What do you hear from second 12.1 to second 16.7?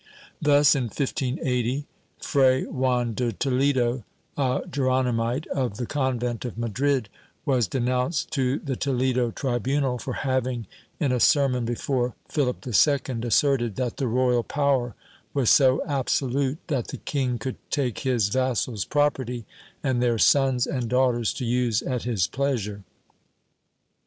Philip II, asserted that the royal power was so absolute